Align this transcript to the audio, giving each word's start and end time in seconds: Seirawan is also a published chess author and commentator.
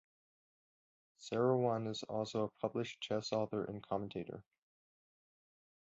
Seirawan 1.19 1.87
is 1.87 2.01
also 2.01 2.45
a 2.45 2.49
published 2.59 2.99
chess 3.01 3.31
author 3.31 3.63
and 3.65 3.83
commentator. 3.83 4.43